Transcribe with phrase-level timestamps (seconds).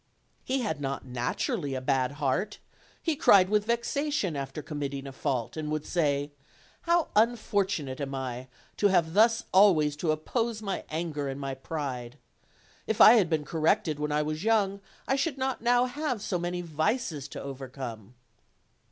[0.43, 2.57] He had not naturally a bad heart;
[3.03, 6.31] he cried with vexation after committing a fault, and would say,
[6.89, 12.17] "How unfortunate am I to have thus always to oppose my anger and my pride!
[12.87, 16.39] if I had been corrected when I was young I should not now have so
[16.39, 18.15] many vices to over come."